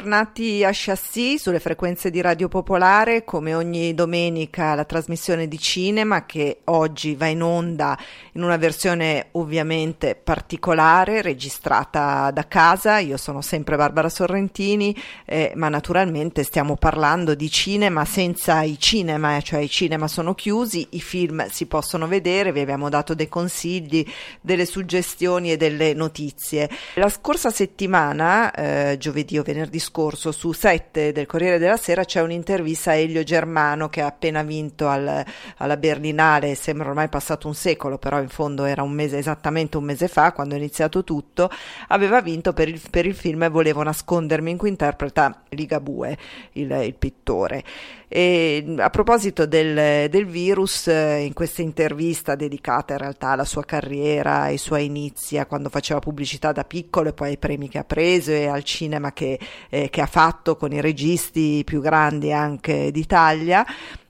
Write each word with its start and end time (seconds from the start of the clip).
Bentornati 0.00 0.64
a 0.64 0.70
Chassis 0.72 1.42
sulle 1.42 1.60
frequenze 1.60 2.08
di 2.08 2.22
Radio 2.22 2.48
Popolare, 2.48 3.22
come 3.22 3.54
ogni 3.54 3.92
domenica 3.92 4.74
la 4.74 4.86
trasmissione 4.86 5.46
di 5.46 5.58
cinema 5.58 6.24
che 6.24 6.60
oggi 6.64 7.14
va 7.14 7.26
in 7.26 7.42
onda 7.42 7.98
in 8.32 8.42
una 8.42 8.56
versione 8.56 9.26
ovviamente 9.32 10.14
particolare, 10.14 11.20
registrata 11.20 12.30
da 12.30 12.48
casa. 12.48 12.96
Io 12.96 13.18
sono 13.18 13.42
sempre 13.42 13.76
Barbara 13.76 14.08
Sorrentini, 14.08 14.96
eh, 15.26 15.52
ma 15.56 15.68
naturalmente 15.68 16.44
stiamo 16.44 16.76
parlando 16.76 17.34
di 17.34 17.50
cinema 17.50 18.06
senza 18.06 18.62
i 18.62 18.78
cinema, 18.78 19.36
eh, 19.36 19.42
cioè 19.42 19.60
i 19.60 19.68
cinema 19.68 20.08
sono 20.08 20.34
chiusi, 20.34 20.86
i 20.92 21.00
film 21.02 21.46
si 21.50 21.66
possono 21.66 22.08
vedere, 22.08 22.52
vi 22.52 22.60
abbiamo 22.60 22.88
dato 22.88 23.12
dei 23.12 23.28
consigli, 23.28 24.02
delle 24.40 24.64
suggestioni 24.64 25.52
e 25.52 25.58
delle 25.58 25.92
notizie. 25.92 26.70
La 26.94 27.10
scorsa 27.10 27.50
settimana, 27.50 28.50
eh, 28.52 28.96
giovedì 28.96 29.36
o 29.36 29.42
venerdì, 29.42 29.88
scorso 29.90 30.30
su 30.30 30.52
7 30.52 31.10
del 31.10 31.26
Corriere 31.26 31.58
della 31.58 31.76
Sera 31.76 32.04
c'è 32.04 32.22
un'intervista 32.22 32.92
a 32.92 32.94
Elio 32.94 33.24
Germano 33.24 33.88
che 33.88 34.00
ha 34.00 34.06
appena 34.06 34.44
vinto 34.44 34.86
al, 34.86 35.24
alla 35.56 35.76
Berlinale, 35.76 36.54
sembra 36.54 36.88
ormai 36.88 37.08
passato 37.08 37.48
un 37.48 37.54
secolo, 37.54 37.98
però 37.98 38.20
in 38.20 38.28
fondo 38.28 38.64
era 38.64 38.84
un 38.84 38.92
mese, 38.92 39.18
esattamente 39.18 39.76
un 39.76 39.84
mese 39.84 40.06
fa, 40.06 40.32
quando 40.32 40.54
è 40.54 40.58
iniziato 40.58 41.02
tutto, 41.02 41.50
aveva 41.88 42.20
vinto 42.20 42.52
per 42.52 42.68
il, 42.68 42.80
per 42.88 43.04
il 43.04 43.16
film 43.16 43.48
Volevo 43.50 43.82
nascondermi 43.82 44.52
in 44.52 44.56
cui 44.56 44.68
interpreta 44.68 45.42
Ligabue, 45.48 46.16
il, 46.52 46.70
il 46.70 46.94
pittore. 46.94 47.64
E 48.12 48.74
a 48.78 48.90
proposito 48.90 49.46
del, 49.46 50.10
del 50.10 50.26
virus, 50.26 50.88
eh, 50.88 51.20
in 51.20 51.32
questa 51.32 51.62
intervista 51.62 52.34
dedicata 52.34 52.94
in 52.94 52.98
realtà 52.98 53.28
alla 53.28 53.44
sua 53.44 53.64
carriera, 53.64 54.40
ai 54.40 54.58
suoi 54.58 54.86
inizi, 54.86 55.38
a 55.38 55.46
quando 55.46 55.68
faceva 55.68 56.00
pubblicità 56.00 56.50
da 56.50 56.64
piccolo 56.64 57.10
e 57.10 57.12
poi 57.12 57.28
ai 57.28 57.38
premi 57.38 57.68
che 57.68 57.78
ha 57.78 57.84
preso 57.84 58.32
e 58.32 58.48
al 58.48 58.64
cinema 58.64 59.12
che, 59.12 59.38
eh, 59.70 59.88
che 59.88 60.02
ha 60.02 60.06
fatto 60.06 60.56
con 60.56 60.72
i 60.72 60.80
registi 60.80 61.62
più 61.64 61.80
grandi 61.80 62.32
anche 62.32 62.90
d'Italia, 62.90 63.64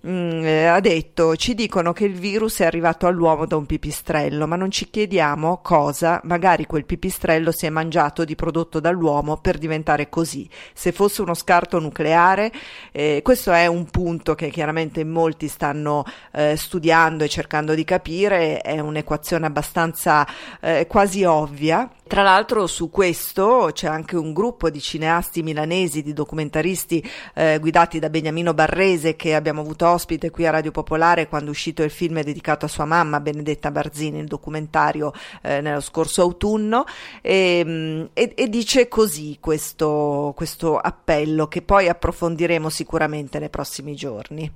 Mm, 0.07 0.43
eh, 0.47 0.65
ha 0.65 0.81
detto 0.81 1.37
ci 1.37 1.55
dicono 1.55 1.93
che 1.93 2.07
il 2.07 2.15
virus 2.15 2.61
è 2.61 2.65
arrivato 2.65 3.07
all'uomo 3.07 3.45
da 3.45 3.57
un 3.57 3.67
pipistrello, 3.67 4.47
ma 4.47 4.57
non 4.57 4.71
ci 4.71 4.89
chiediamo 4.89 5.59
cosa. 5.63 6.23
Magari 6.25 6.65
quel 6.65 6.87
pipistrello 6.87 7.53
si 7.53 7.67
è 7.67 7.69
mangiato 7.69 8.25
di 8.25 8.35
prodotto 8.35 8.81
dall'uomo 8.81 9.37
per 9.37 9.59
diventare 9.59 10.09
così. 10.09 10.49
Se 10.73 10.93
fosse 10.93 11.21
uno 11.21 11.35
scarto 11.35 11.79
nucleare, 11.79 12.51
eh, 12.93 13.21
questo 13.23 13.53
è 13.53 13.67
un 13.67 13.91
punto 13.91 14.35
che 14.35 14.49
chiaramente 14.49 15.05
molti 15.05 15.49
stanno 15.49 16.05
eh, 16.33 16.57
studiando 16.57 17.25
e 17.25 17.29
cercando 17.29 17.75
di 17.75 17.85
capire, 17.85 18.61
è 18.63 18.79
un'equazione 18.79 19.45
abbastanza 19.45 20.27
eh, 20.61 20.87
quasi 20.89 21.25
ovvia. 21.25 21.91
Tra 22.11 22.23
l'altro 22.23 22.67
su 22.67 22.91
questo 22.91 23.71
c'è 23.73 23.87
anche 23.87 24.17
un 24.17 24.33
gruppo 24.33 24.69
di 24.69 24.81
cineasti 24.81 25.45
milanesi, 25.45 26.03
di 26.03 26.13
documentaristi 26.13 27.09
eh, 27.35 27.59
guidati 27.61 28.01
da 28.01 28.11
Beniamino 28.11 28.53
Barrese 28.53 29.15
che 29.15 29.37
abbiamo 29.37 29.61
avuto 29.61 29.90
ospite 29.91 30.31
qui 30.31 30.47
a 30.47 30.51
Radio 30.51 30.71
Popolare 30.71 31.29
quando 31.29 31.49
è 31.49 31.51
uscito 31.51 31.83
il 31.83 31.91
film 31.91 32.21
dedicato 32.23 32.65
a 32.65 32.69
sua 32.69 32.85
mamma 32.85 33.21
Benedetta 33.21 33.71
Barzini, 33.71 34.19
il 34.19 34.27
documentario 34.27 35.13
eh, 35.43 35.61
nello 35.61 35.81
scorso 35.81 36.23
autunno 36.23 36.85
e, 37.21 37.63
mm, 37.65 38.05
e, 38.13 38.33
e 38.35 38.49
dice 38.49 38.89
così 38.89 39.39
questo, 39.41 40.33
questo 40.37 40.79
appello 40.79 41.49
che 41.49 41.63
poi 41.63 41.89
approfondiremo 41.89 42.69
sicuramente 42.69 43.39
nei 43.39 43.51
prossimi 43.51 43.95
giorni. 43.95 44.51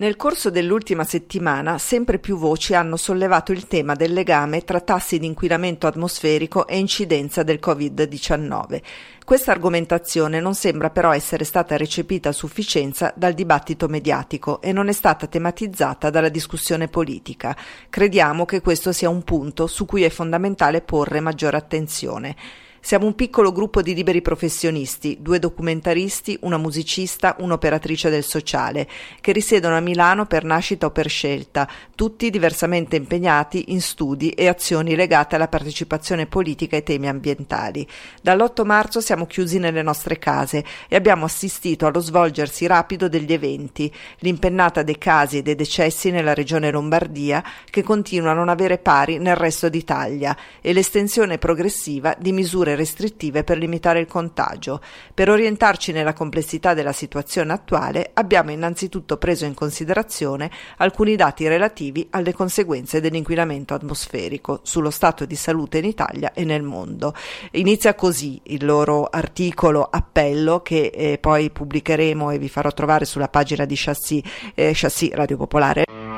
Nel 0.00 0.16
corso 0.16 0.48
dell'ultima 0.48 1.04
settimana 1.04 1.76
sempre 1.76 2.18
più 2.18 2.38
voci 2.38 2.72
hanno 2.72 2.96
sollevato 2.96 3.52
il 3.52 3.66
tema 3.66 3.94
del 3.94 4.14
legame 4.14 4.64
tra 4.64 4.80
tassi 4.80 5.18
di 5.18 5.26
inquinamento 5.26 5.86
atmosferico 5.86 6.66
e 6.66 6.78
incidenza 6.78 7.42
del 7.42 7.58
Covid-19. 7.62 8.80
Questa 9.26 9.50
argomentazione 9.50 10.40
non 10.40 10.54
sembra 10.54 10.88
però 10.88 11.12
essere 11.12 11.44
stata 11.44 11.76
recepita 11.76 12.30
a 12.30 12.32
sufficienza 12.32 13.12
dal 13.14 13.34
dibattito 13.34 13.88
mediatico 13.88 14.62
e 14.62 14.72
non 14.72 14.88
è 14.88 14.92
stata 14.92 15.26
tematizzata 15.26 16.08
dalla 16.08 16.30
discussione 16.30 16.88
politica. 16.88 17.54
Crediamo 17.90 18.46
che 18.46 18.62
questo 18.62 18.92
sia 18.92 19.10
un 19.10 19.22
punto 19.22 19.66
su 19.66 19.84
cui 19.84 20.04
è 20.04 20.08
fondamentale 20.08 20.80
porre 20.80 21.20
maggiore 21.20 21.58
attenzione. 21.58 22.36
Siamo 22.82 23.04
un 23.04 23.14
piccolo 23.14 23.52
gruppo 23.52 23.82
di 23.82 23.94
liberi 23.94 24.22
professionisti, 24.22 25.18
due 25.20 25.38
documentaristi, 25.38 26.38
una 26.40 26.56
musicista, 26.56 27.36
un'operatrice 27.38 28.08
del 28.08 28.24
sociale, 28.24 28.88
che 29.20 29.32
risiedono 29.32 29.76
a 29.76 29.80
Milano 29.80 30.24
per 30.24 30.44
nascita 30.44 30.86
o 30.86 30.90
per 30.90 31.08
scelta, 31.08 31.68
tutti 31.94 32.30
diversamente 32.30 32.96
impegnati 32.96 33.66
in 33.68 33.82
studi 33.82 34.30
e 34.30 34.48
azioni 34.48 34.96
legate 34.96 35.34
alla 35.36 35.46
partecipazione 35.46 36.26
politica 36.26 36.76
ai 36.76 36.82
temi 36.82 37.06
ambientali. 37.06 37.86
Dall'8 38.22 38.64
marzo 38.64 39.00
siamo 39.02 39.26
chiusi 39.26 39.58
nelle 39.58 39.82
nostre 39.82 40.18
case 40.18 40.64
e 40.88 40.96
abbiamo 40.96 41.26
assistito 41.26 41.84
allo 41.86 42.00
svolgersi 42.00 42.66
rapido 42.66 43.08
degli 43.08 43.34
eventi, 43.34 43.92
l'impennata 44.20 44.82
dei 44.82 44.96
casi 44.96 45.36
e 45.36 45.42
dei 45.42 45.54
decessi 45.54 46.10
nella 46.10 46.32
regione 46.34 46.70
Lombardia, 46.70 47.44
che 47.68 47.82
continua 47.82 48.30
a 48.30 48.34
non 48.34 48.48
avere 48.48 48.78
pari 48.78 49.18
nel 49.18 49.36
resto 49.36 49.68
d'Italia, 49.68 50.34
e 50.62 50.72
l'estensione 50.72 51.36
progressiva 51.36 52.16
di 52.18 52.32
misure 52.32 52.68
misure 52.70 52.74
restrittive 52.76 53.44
per 53.44 53.58
limitare 53.58 54.00
il 54.00 54.06
contagio. 54.06 54.80
Per 55.14 55.28
orientarci 55.28 55.92
nella 55.92 56.12
complessità 56.12 56.74
della 56.74 56.92
situazione 56.92 57.52
attuale 57.52 58.10
abbiamo 58.14 58.50
innanzitutto 58.50 59.16
preso 59.16 59.44
in 59.44 59.54
considerazione 59.54 60.50
alcuni 60.78 61.16
dati 61.16 61.46
relativi 61.48 62.06
alle 62.10 62.32
conseguenze 62.32 63.00
dell'inquinamento 63.00 63.74
atmosferico 63.74 64.60
sullo 64.62 64.90
stato 64.90 65.24
di 65.24 65.36
salute 65.36 65.78
in 65.78 65.84
Italia 65.84 66.32
e 66.32 66.44
nel 66.44 66.62
mondo. 66.62 67.14
Inizia 67.52 67.94
così 67.94 68.40
il 68.44 68.64
loro 68.64 69.06
articolo 69.06 69.88
appello 69.90 70.60
che 70.60 70.90
eh, 70.94 71.18
poi 71.18 71.50
pubblicheremo 71.50 72.30
e 72.30 72.38
vi 72.38 72.48
farò 72.48 72.70
trovare 72.70 73.04
sulla 73.04 73.28
pagina 73.28 73.64
di 73.64 73.74
Chassis, 73.76 74.22
eh, 74.54 74.72
Chassis 74.74 75.12
Radio 75.12 75.36
Popolare. 75.36 76.09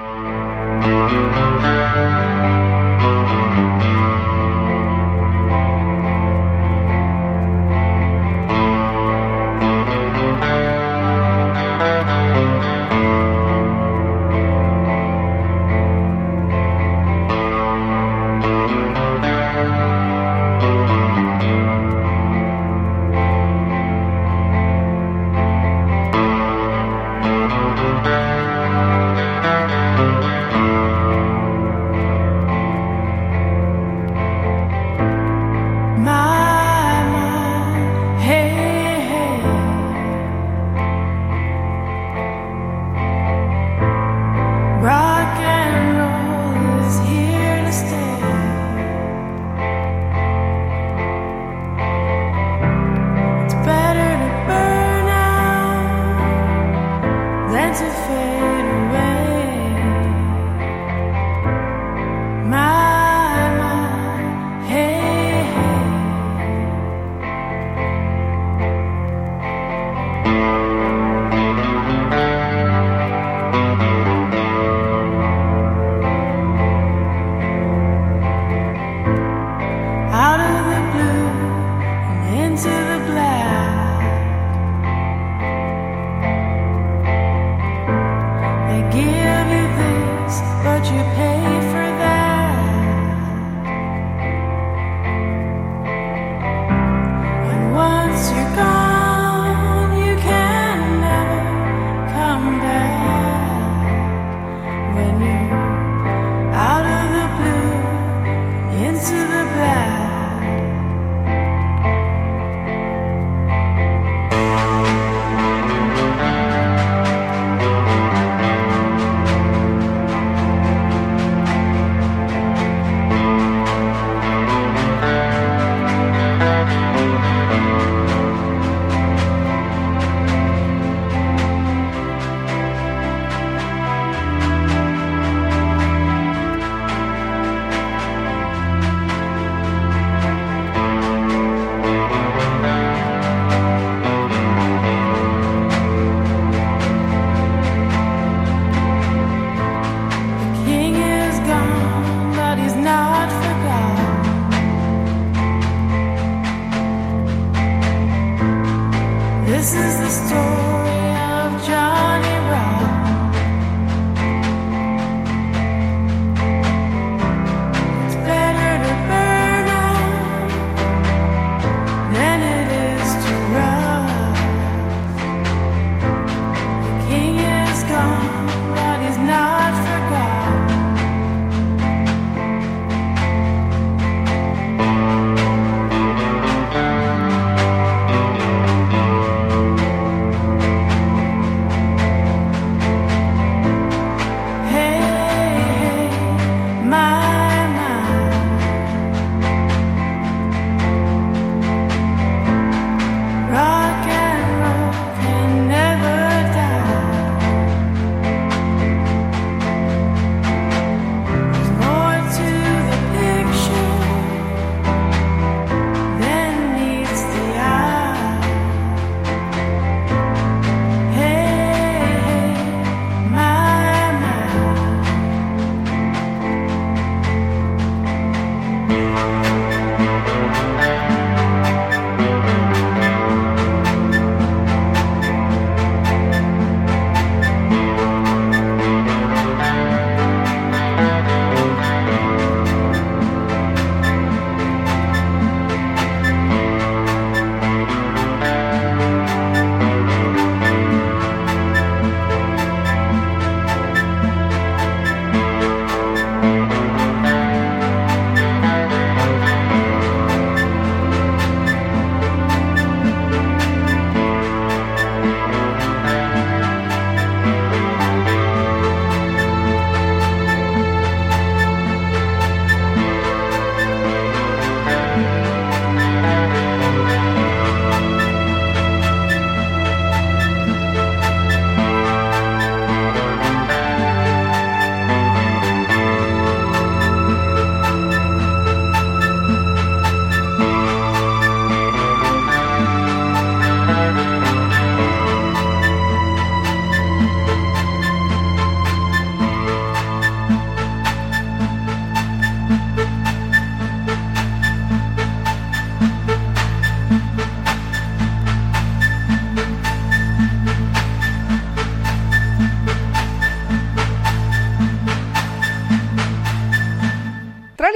This 159.53 159.75
is 159.75 160.01
the 160.01 160.09
story 160.09 161.11
of 161.29 161.67
John. 161.67 162.12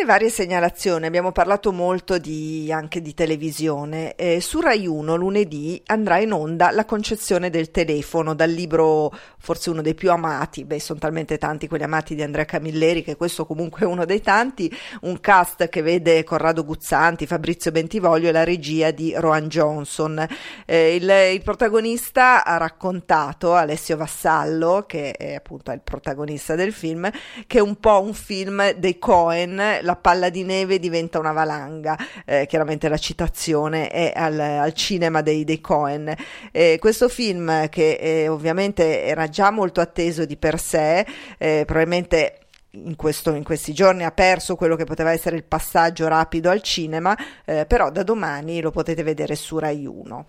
Varie 0.06 0.30
segnalazioni 0.30 1.04
abbiamo 1.04 1.32
parlato 1.32 1.72
molto 1.72 2.16
di, 2.16 2.72
anche 2.72 3.02
di 3.02 3.12
televisione. 3.12 4.14
Eh, 4.14 4.40
su 4.40 4.60
Rai 4.60 4.86
1 4.86 5.16
lunedì 5.16 5.82
andrà 5.86 6.18
in 6.18 6.32
onda 6.32 6.70
La 6.70 6.84
concezione 6.84 7.50
del 7.50 7.70
telefono 7.70 8.34
dal 8.34 8.50
libro 8.50 9.12
forse 9.38 9.70
uno 9.70 9.82
dei 9.82 9.94
più 9.94 10.10
amati, 10.10 10.64
beh 10.64 10.80
sono 10.80 10.98
talmente 10.98 11.38
tanti 11.38 11.68
quelli 11.68 11.84
amati 11.84 12.14
di 12.14 12.22
Andrea 12.22 12.44
Camilleri 12.44 13.02
che 13.02 13.16
questo 13.16 13.46
comunque 13.46 13.82
è 13.82 13.84
uno 13.84 14.04
dei 14.04 14.20
tanti, 14.20 14.74
un 15.02 15.20
cast 15.20 15.68
che 15.68 15.82
vede 15.82 16.24
Corrado 16.24 16.64
Guzzanti, 16.64 17.26
Fabrizio 17.26 17.70
Bentivoglio 17.70 18.28
e 18.28 18.32
la 18.32 18.44
regia 18.44 18.90
di 18.92 19.12
Rohan 19.16 19.48
Johnson. 19.48 20.26
Eh, 20.64 20.94
il, 20.94 21.08
il, 21.34 21.42
protagonista 21.42 22.44
ha 22.44 22.56
raccontato, 22.56 23.54
Alessio 23.54 23.96
Vassallo, 23.96 24.84
che 24.86 25.12
è 25.12 25.34
appunto 25.34 25.72
il 25.72 25.80
protagonista 25.82 26.54
del 26.54 26.72
film, 26.72 27.10
che 27.46 27.58
è 27.58 27.60
un 27.60 27.76
po' 27.76 28.00
un 28.00 28.14
film 28.14 28.72
dei 28.72 28.98
Cohen, 28.98 29.60
la 29.82 29.95
palla 29.96 30.30
di 30.30 30.44
neve 30.44 30.78
diventa 30.78 31.18
una 31.18 31.32
valanga, 31.32 31.96
eh, 32.24 32.46
chiaramente 32.46 32.88
la 32.88 32.96
citazione 32.96 33.88
è 33.88 34.12
al, 34.14 34.38
al 34.38 34.72
cinema 34.72 35.22
dei, 35.22 35.44
dei 35.44 35.60
Cohen. 35.60 36.14
Eh, 36.52 36.78
questo 36.80 37.08
film 37.08 37.68
che 37.68 37.98
eh, 38.00 38.28
ovviamente 38.28 39.02
era 39.04 39.28
già 39.28 39.50
molto 39.50 39.80
atteso 39.80 40.24
di 40.24 40.36
per 40.36 40.58
sé, 40.60 41.06
eh, 41.38 41.64
probabilmente 41.66 42.40
in, 42.72 42.96
questo, 42.96 43.34
in, 43.34 43.42
questi 43.42 43.72
giorni 43.72 44.04
ha 44.04 44.10
perso 44.10 44.56
quello 44.56 44.76
che 44.76 44.84
poteva 44.84 45.12
essere 45.12 45.36
il 45.36 45.44
passaggio 45.44 46.08
rapido 46.08 46.50
al 46.50 46.62
cinema, 46.62 47.16
eh, 47.44 47.64
però 47.66 47.90
da 47.90 48.02
domani 48.02 48.60
lo 48.60 48.70
potete 48.70 49.02
vedere 49.02 49.34
su 49.34 49.58
Rai 49.58 49.86
1. 49.86 50.26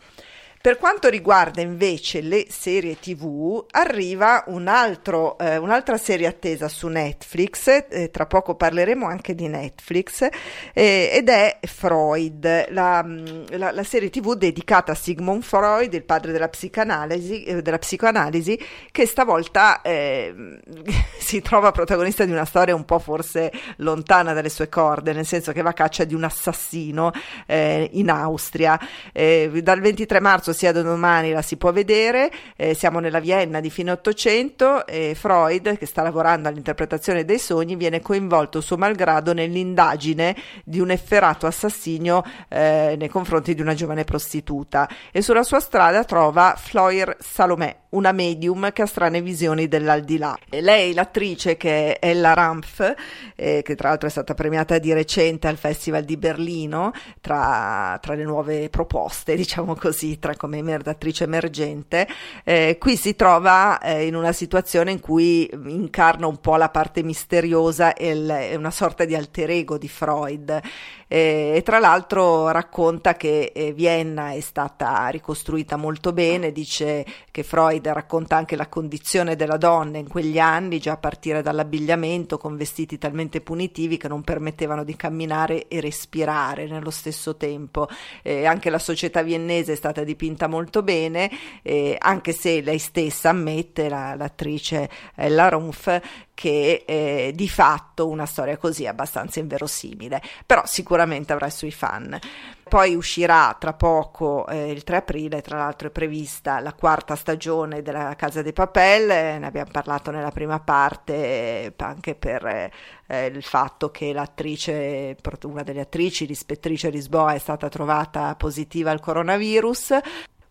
Per 0.59 0.77
quanto 0.77 1.07
riguarda 1.07 1.61
invece 1.61 2.21
le 2.21 2.47
serie 2.49 2.97
TV, 2.99 3.63
arriva 3.71 4.43
un 4.47 4.67
altro, 4.67 5.37
eh, 5.37 5.57
un'altra 5.57 5.97
serie 5.97 6.25
attesa 6.25 6.67
su 6.67 6.87
Netflix, 6.87 7.85
eh, 7.89 8.09
tra 8.11 8.25
poco 8.25 8.55
parleremo 8.55 9.05
anche 9.05 9.35
di 9.35 9.47
Netflix, 9.47 10.27
eh, 10.73 11.09
ed 11.13 11.29
è 11.29 11.59
Freud, 11.61 12.71
la, 12.71 13.03
mm, 13.03 13.45
la, 13.51 13.71
la, 13.71 13.83
serie 13.83 14.09
TV 14.09 14.33
dedicata 14.33 14.93
a 14.93 14.95
Sigmund 14.95 15.43
Freud, 15.43 15.93
il 15.93 16.03
padre 16.03 16.31
della 16.31 16.49
psicanalisi, 16.49 17.43
eh, 17.43 17.61
della 17.61 17.77
psicoanalisi 17.77 18.59
che 18.91 19.05
stavolta 19.05 19.81
eh, 19.83 20.59
si 21.19 21.39
trova 21.41 21.71
protagonista 21.71 22.25
di 22.25 22.31
una 22.31 22.45
storia 22.45 22.75
un 22.75 22.83
po' 22.83 22.99
forse 22.99 23.51
lontana 23.77 24.33
dalle 24.33 24.49
sue 24.49 24.69
corde, 24.69 25.13
nel 25.13 25.25
senso 25.25 25.51
che 25.51 25.61
va 25.61 25.69
a 25.69 25.73
caccia 25.73 26.03
di 26.03 26.15
un 26.15 26.23
assassino 26.23 27.11
eh, 27.45 27.89
in 27.93 28.09
Austria. 28.09 28.77
dal 29.13 29.79
23 29.79 30.19
marzo 30.19 30.46
sia 30.53 30.71
da 30.71 30.81
domani 30.81 31.31
la 31.31 31.41
si 31.41 31.57
può 31.57 31.71
vedere, 31.71 32.31
eh, 32.55 32.73
siamo 32.73 32.99
nella 32.99 33.19
Vienna 33.19 33.59
di 33.59 33.69
fine 33.69 33.91
Ottocento 33.91 34.85
e 34.85 35.15
Freud, 35.15 35.77
che 35.77 35.85
sta 35.85 36.01
lavorando 36.01 36.47
all'interpretazione 36.47 37.25
dei 37.25 37.39
sogni, 37.39 37.75
viene 37.75 38.01
coinvolto 38.01 38.61
suo 38.61 38.77
malgrado 38.77 39.33
nell'indagine 39.33 40.35
di 40.63 40.79
un 40.79 40.91
efferato 40.91 41.47
assassinio 41.47 42.23
eh, 42.49 42.95
nei 42.97 43.09
confronti 43.09 43.53
di 43.53 43.61
una 43.61 43.73
giovane 43.73 44.03
prostituta. 44.03 44.89
E 45.11 45.21
sulla 45.21 45.43
sua 45.43 45.59
strada 45.59 46.03
trova 46.03 46.55
Floir 46.57 47.15
Salomè, 47.19 47.75
una 47.89 48.11
medium 48.11 48.71
che 48.71 48.81
ha 48.81 48.85
strane 48.85 49.21
visioni 49.21 49.67
dell'aldilà. 49.67 50.37
E 50.49 50.61
lei, 50.61 50.93
l'attrice 50.93 51.57
che 51.57 51.97
è 51.97 52.07
Ella 52.07 52.33
Rampf, 52.33 52.93
eh, 53.35 53.61
che 53.63 53.75
tra 53.75 53.89
l'altro 53.89 54.07
è 54.07 54.11
stata 54.11 54.33
premiata 54.33 54.77
di 54.77 54.91
recente 54.93 55.47
al 55.47 55.57
Festival 55.57 56.03
di 56.03 56.17
Berlino, 56.17 56.91
tra, 57.21 57.97
tra 58.01 58.13
le 58.13 58.23
nuove 58.23 58.69
proposte, 58.69 59.35
diciamo 59.37 59.75
così, 59.75 60.19
tra 60.19 60.35
come 60.35 60.55
attrice 60.57 61.23
emergente, 61.23 62.07
eh, 62.43 62.77
qui 62.79 62.95
si 62.95 63.15
trova 63.15 63.79
eh, 63.79 64.05
in 64.05 64.15
una 64.15 64.31
situazione 64.31 64.91
in 64.91 64.99
cui 64.99 65.49
incarna 65.51 66.27
un 66.27 66.39
po' 66.39 66.55
la 66.55 66.69
parte 66.69 67.03
misteriosa 67.03 67.93
e 67.93 68.09
il, 68.09 68.57
una 68.57 68.71
sorta 68.71 69.05
di 69.05 69.15
alter 69.15 69.49
ego 69.49 69.77
di 69.77 69.87
Freud 69.87 70.61
eh, 71.09 71.53
e 71.55 71.61
tra 71.63 71.79
l'altro 71.79 72.49
racconta 72.51 73.15
che 73.15 73.51
eh, 73.55 73.71
Vienna 73.71 74.31
è 74.31 74.41
stata 74.41 75.07
ricostruita 75.07 75.77
molto 75.77 76.11
bene, 76.11 76.51
dice 76.51 77.05
che 77.31 77.43
Freud 77.43 77.76
racconta 77.83 78.35
anche 78.35 78.55
la 78.55 78.67
condizione 78.67 79.35
della 79.35 79.57
donna 79.57 79.97
in 79.97 80.07
quegli 80.07 80.39
anni, 80.39 80.79
già 80.79 80.93
a 80.93 80.97
partire 80.97 81.41
dall'abbigliamento 81.41 82.37
con 82.37 82.57
vestiti 82.57 82.97
talmente 82.97 83.41
punitivi 83.41 83.97
che 83.97 84.07
non 84.07 84.21
permettevano 84.23 84.83
di 84.83 84.95
camminare 84.95 85.67
e 85.67 85.79
respirare 85.79 86.67
nello 86.67 86.89
stesso 86.89 87.35
tempo. 87.35 87.87
Eh, 88.21 88.45
anche 88.45 88.69
la 88.69 88.79
società 88.79 89.21
viennese 89.21 89.73
è 89.73 89.75
stata 89.75 90.03
dipinta 90.03 90.47
molto 90.47 90.83
bene, 90.83 91.29
eh, 91.61 91.95
anche 91.99 92.33
se 92.33 92.61
lei 92.61 92.79
stessa 92.79 93.29
ammette, 93.29 93.89
la, 93.89 94.15
l'attrice 94.15 94.89
Ella 95.15 95.49
Rumpf, 95.49 96.01
che 96.33 96.83
eh, 96.85 97.31
di 97.33 97.49
fatto 97.49 98.07
una 98.07 98.25
storia 98.27 98.57
così 98.57 98.83
è 98.83 98.87
abbastanza 98.87 99.39
inverosimile, 99.39 100.21
però 100.45 100.61
sicuramente 100.65 101.33
avrà 101.33 101.47
i 101.47 101.51
suoi 101.51 101.71
fan. 101.71 102.19
Poi 102.67 102.95
uscirà 102.95 103.55
tra 103.57 103.73
poco, 103.73 104.45
eh, 104.47 104.71
il 104.71 104.83
3 104.83 104.97
aprile, 104.97 105.41
tra 105.41 105.57
l'altro 105.57 105.87
è 105.87 105.91
prevista 105.91 106.59
la 106.59 106.73
quarta 106.73 107.15
stagione 107.15 107.81
della 107.81 108.15
Casa 108.15 108.41
dei 108.41 108.53
Papel, 108.53 109.09
eh, 109.09 109.37
ne 109.39 109.45
abbiamo 109.45 109.71
parlato 109.71 110.11
nella 110.11 110.31
prima 110.31 110.59
parte 110.59 111.13
eh, 111.13 111.73
anche 111.77 112.15
per 112.15 112.45
eh, 112.45 113.25
il 113.25 113.43
fatto 113.43 113.89
che 113.89 114.13
l'attrice, 114.13 115.15
una 115.43 115.63
delle 115.63 115.81
attrici, 115.81 116.27
l'ispettrice 116.27 116.89
Lisboa, 116.89 117.33
è 117.33 117.39
stata 117.39 117.69
trovata 117.69 118.35
positiva 118.35 118.91
al 118.91 118.99
coronavirus. 118.99 119.97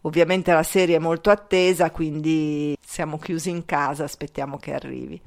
Ovviamente 0.02 0.52
la 0.52 0.62
serie 0.62 0.96
è 0.96 1.00
molto 1.00 1.30
attesa, 1.30 1.90
quindi 1.90 2.76
siamo 2.80 3.18
chiusi 3.18 3.50
in 3.50 3.64
casa, 3.64 4.04
aspettiamo 4.04 4.56
che 4.56 4.72
arrivi. 4.72 5.20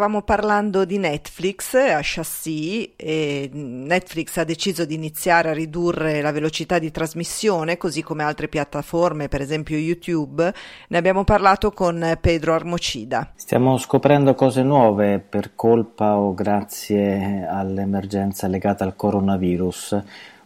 Stavamo 0.00 0.22
parlando 0.22 0.86
di 0.86 0.96
Netflix 0.96 1.74
a 1.74 2.00
chassis 2.00 2.88
e 2.96 3.50
Netflix 3.52 4.38
ha 4.38 4.44
deciso 4.44 4.86
di 4.86 4.94
iniziare 4.94 5.50
a 5.50 5.52
ridurre 5.52 6.22
la 6.22 6.32
velocità 6.32 6.78
di 6.78 6.90
trasmissione, 6.90 7.76
così 7.76 8.02
come 8.02 8.22
altre 8.22 8.48
piattaforme, 8.48 9.28
per 9.28 9.42
esempio 9.42 9.76
YouTube. 9.76 10.54
Ne 10.88 10.96
abbiamo 10.96 11.24
parlato 11.24 11.72
con 11.72 12.16
Pedro 12.18 12.54
Armocida. 12.54 13.32
Stiamo 13.34 13.76
scoprendo 13.76 14.34
cose 14.34 14.62
nuove 14.62 15.18
per 15.18 15.54
colpa 15.54 16.16
o 16.16 16.32
grazie 16.32 17.46
all'emergenza 17.46 18.46
legata 18.46 18.84
al 18.84 18.96
coronavirus. 18.96 20.02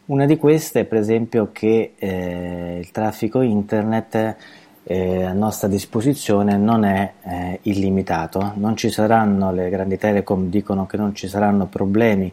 Una 0.06 0.26
di 0.26 0.36
queste 0.36 0.80
è 0.80 0.84
per 0.84 0.98
esempio 0.98 1.50
che 1.52 1.92
eh, 1.96 2.78
il 2.80 2.90
traffico 2.90 3.40
internet 3.40 4.36
eh, 4.84 5.24
a 5.24 5.32
nostra 5.32 5.66
disposizione 5.68 6.56
non 6.56 6.84
è 6.84 7.12
eh, 7.22 7.58
illimitato. 7.62 8.52
Non 8.56 8.76
ci 8.76 8.90
saranno, 8.90 9.52
le 9.52 9.70
grandi 9.70 9.98
telecom 9.98 10.48
dicono 10.48 10.86
che 10.86 10.96
non 10.96 11.14
ci 11.14 11.26
saranno 11.26 11.66
problemi 11.66 12.32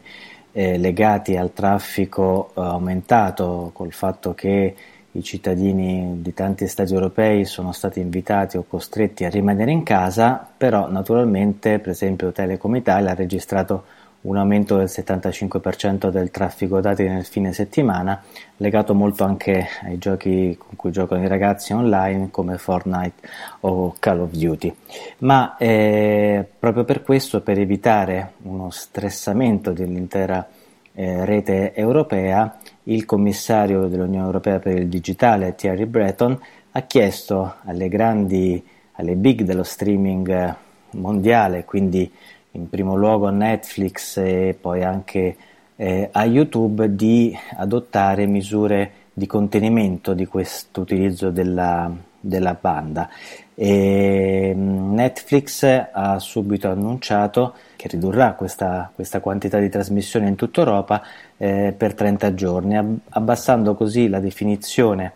eh, 0.52 0.76
legati 0.78 1.36
al 1.36 1.52
traffico 1.52 2.50
eh, 2.54 2.60
aumentato 2.60 3.70
col 3.72 3.92
fatto 3.92 4.34
che 4.34 4.74
i 5.14 5.22
cittadini 5.22 6.22
di 6.22 6.32
tanti 6.32 6.66
stati 6.66 6.94
europei 6.94 7.44
sono 7.44 7.72
stati 7.72 8.00
invitati 8.00 8.56
o 8.56 8.64
costretti 8.66 9.24
a 9.24 9.28
rimanere 9.28 9.70
in 9.70 9.82
casa, 9.82 10.46
però 10.56 10.88
naturalmente 10.88 11.78
per 11.78 11.90
esempio 11.90 12.32
Telecom 12.32 12.76
Italia 12.76 13.10
ha 13.10 13.14
registrato 13.14 13.84
un 14.22 14.36
aumento 14.36 14.76
del 14.76 14.86
75% 14.86 16.10
del 16.10 16.30
traffico 16.30 16.80
dati 16.80 17.04
nel 17.04 17.24
fine 17.24 17.52
settimana, 17.52 18.22
legato 18.58 18.94
molto 18.94 19.24
anche 19.24 19.66
ai 19.82 19.98
giochi 19.98 20.56
con 20.56 20.76
cui 20.76 20.92
giocano 20.92 21.24
i 21.24 21.28
ragazzi 21.28 21.72
online 21.72 22.30
come 22.30 22.58
Fortnite 22.58 23.28
o 23.60 23.94
Call 23.98 24.20
of 24.20 24.30
Duty. 24.30 24.74
Ma 25.18 25.56
eh, 25.56 26.46
proprio 26.58 26.84
per 26.84 27.02
questo, 27.02 27.40
per 27.40 27.58
evitare 27.58 28.34
uno 28.42 28.70
stressamento 28.70 29.72
dell'intera 29.72 30.48
eh, 30.94 31.24
rete 31.24 31.74
europea, 31.74 32.58
il 32.84 33.04
commissario 33.04 33.86
dell'Unione 33.86 34.24
Europea 34.24 34.58
per 34.58 34.76
il 34.76 34.88
digitale 34.88 35.54
Thierry 35.54 35.86
Breton 35.86 36.38
ha 36.72 36.80
chiesto 36.82 37.54
alle 37.64 37.88
grandi, 37.88 38.64
alle 38.92 39.14
big 39.14 39.42
dello 39.42 39.62
streaming 39.62 40.54
mondiale, 40.90 41.64
quindi 41.64 42.10
in 42.52 42.68
primo 42.68 42.94
luogo 42.94 43.26
a 43.26 43.30
Netflix 43.30 44.16
e 44.18 44.56
poi 44.58 44.82
anche 44.82 45.36
eh, 45.76 46.08
a 46.12 46.24
YouTube 46.24 46.94
di 46.94 47.36
adottare 47.56 48.26
misure 48.26 48.90
di 49.12 49.26
contenimento 49.26 50.14
di 50.14 50.26
questo 50.26 50.80
utilizzo 50.80 51.30
della, 51.30 51.90
della 52.18 52.56
banda. 52.58 53.08
E 53.54 54.52
mm, 54.54 54.94
Netflix 54.94 55.64
ha 55.92 56.18
subito 56.18 56.70
annunciato 56.70 57.54
che 57.76 57.88
ridurrà 57.88 58.34
questa, 58.34 58.90
questa 58.94 59.20
quantità 59.20 59.58
di 59.58 59.68
trasmissione 59.68 60.28
in 60.28 60.36
tutta 60.36 60.60
Europa 60.60 61.02
eh, 61.36 61.74
per 61.76 61.94
30 61.94 62.34
giorni, 62.34 63.00
abbassando 63.10 63.74
così 63.74 64.08
la 64.08 64.20
definizione 64.20 65.14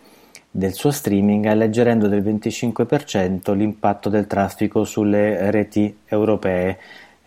del 0.50 0.72
suo 0.72 0.90
streaming 0.90 1.44
alleggerendo 1.44 2.08
del 2.08 2.22
25% 2.22 3.54
l'impatto 3.54 4.08
del 4.08 4.26
traffico 4.26 4.84
sulle 4.84 5.50
reti 5.50 5.98
europee 6.06 6.78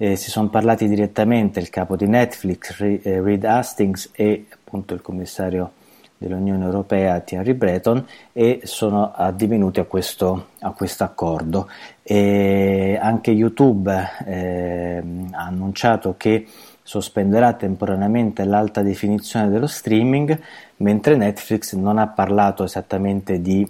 eh, 0.01 0.15
si 0.15 0.31
sono 0.31 0.47
parlati 0.47 0.87
direttamente 0.87 1.59
il 1.59 1.69
capo 1.69 1.97
di 1.97 2.07
Netflix, 2.07 2.79
eh, 2.79 3.01
Reed 3.03 3.43
Hastings, 3.43 4.11
e 4.13 4.45
appunto 4.49 4.93
il 4.93 5.01
commissario 5.01 5.73
dell'Unione 6.17 6.63
Europea 6.63 7.19
Thierry 7.19 7.53
Breton 7.53 8.05
e 8.31 8.61
sono 8.63 9.11
addivenuti 9.13 9.81
a 9.81 9.83
questo, 9.83 10.47
a 10.59 10.71
questo 10.71 11.03
accordo. 11.03 11.69
E 12.01 12.97
anche 13.01 13.31
YouTube 13.31 13.91
eh, 14.25 15.03
ha 15.31 15.43
annunciato 15.43 16.15
che 16.17 16.47
sospenderà 16.81 17.53
temporaneamente 17.53 18.45
l'alta 18.45 18.81
definizione 18.81 19.49
dello 19.49 19.67
streaming, 19.67 20.39
mentre 20.77 21.17
Netflix 21.17 21.75
non 21.75 21.97
ha 21.97 22.07
parlato 22.07 22.63
esattamente 22.63 23.41
di 23.41 23.69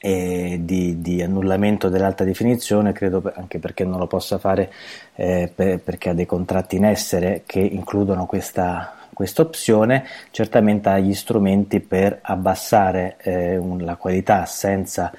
di, 0.00 1.00
di, 1.00 1.22
annullamento 1.22 1.88
dell'alta 1.88 2.24
definizione, 2.24 2.92
credo 2.92 3.22
anche 3.34 3.58
perché 3.58 3.84
non 3.84 3.98
lo 3.98 4.06
possa 4.06 4.38
fare 4.38 4.72
eh, 5.14 5.50
per, 5.52 5.80
perché 5.80 6.10
ha 6.10 6.14
dei 6.14 6.26
contratti 6.26 6.76
in 6.76 6.84
essere 6.84 7.42
che 7.46 7.60
includono 7.60 8.26
questa, 8.26 8.94
questa 9.12 9.42
opzione, 9.42 10.04
certamente 10.30 10.88
ha 10.90 10.98
gli 10.98 11.14
strumenti 11.14 11.80
per 11.80 12.18
abbassare 12.20 13.16
eh, 13.22 13.56
un, 13.56 13.84
la 13.84 13.96
qualità 13.96 14.44
senza 14.44 15.10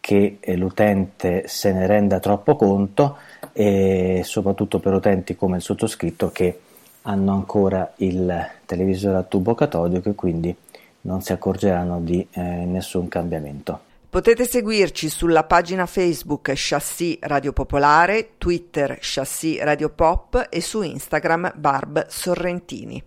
che 0.00 0.38
eh, 0.40 0.56
l'utente 0.56 1.44
se 1.46 1.72
ne 1.72 1.86
renda 1.86 2.18
troppo 2.18 2.56
conto 2.56 3.16
e 3.52 4.22
soprattutto 4.24 4.80
per 4.80 4.92
utenti 4.92 5.36
come 5.36 5.56
il 5.56 5.62
sottoscritto 5.62 6.30
che 6.30 6.60
hanno 7.02 7.32
ancora 7.32 7.92
il 7.96 8.46
televisore 8.66 9.18
a 9.18 9.22
tubo 9.22 9.54
catodico 9.54 10.10
e 10.10 10.14
quindi 10.14 10.54
non 11.02 11.22
si 11.22 11.32
accorgeranno 11.32 12.00
di 12.00 12.26
eh, 12.32 12.40
nessun 12.40 13.08
cambiamento. 13.08 13.83
Potete 14.14 14.46
seguirci 14.46 15.08
sulla 15.08 15.42
pagina 15.42 15.86
Facebook 15.86 16.52
Chassis 16.54 17.18
Radio 17.22 17.52
Popolare, 17.52 18.34
Twitter 18.38 18.96
Chassis 19.00 19.60
Radio 19.60 19.90
Pop 19.90 20.46
e 20.50 20.60
su 20.60 20.82
Instagram 20.82 21.52
Barb 21.56 22.06
Sorrentini. 22.06 23.02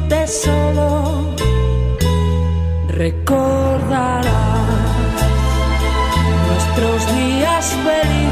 sentirte 0.00 0.26
solo, 0.26 1.34
recordarás 2.88 4.26
nuestros 6.48 7.14
días 7.16 7.76
felices. 7.84 8.29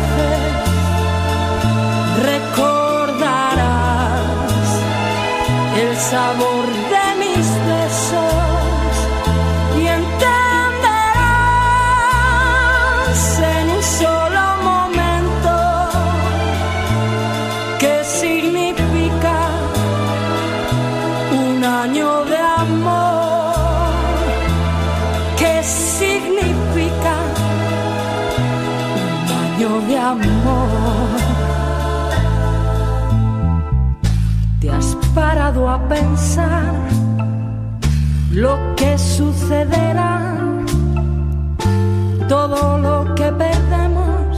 Todo 42.29 42.77
lo 42.77 43.15
que 43.15 43.33
perdemos 43.33 44.37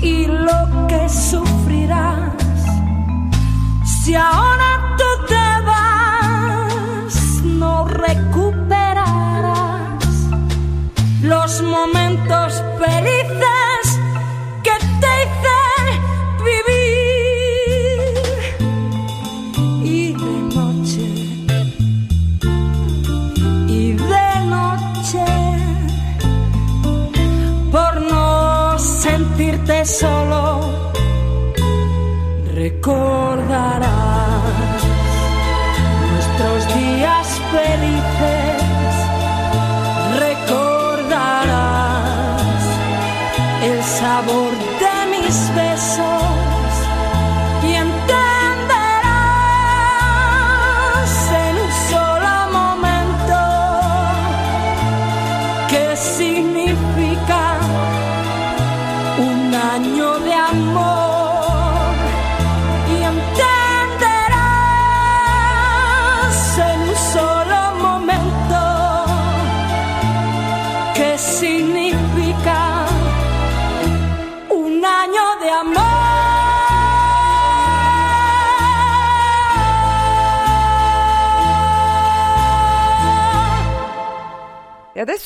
y 0.00 0.26
lo 0.26 0.86
que 0.86 1.08
sufrirás. 1.08 2.32
Si 3.84 4.14
ahora 4.14 4.47
see 55.98 56.42
me 56.42 56.77